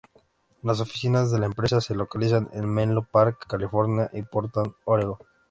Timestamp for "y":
4.13-4.23